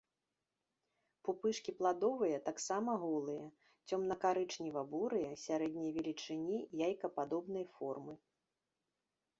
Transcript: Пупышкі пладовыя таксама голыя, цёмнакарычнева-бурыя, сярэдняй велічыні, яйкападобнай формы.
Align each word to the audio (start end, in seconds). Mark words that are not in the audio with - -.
Пупышкі 1.27 1.71
пладовыя 1.81 2.37
таксама 2.47 2.91
голыя, 3.03 3.43
цёмнакарычнева-бурыя, 3.91 5.31
сярэдняй 5.45 5.89
велічыні, 6.01 6.57
яйкападобнай 6.89 7.65
формы. 7.77 8.13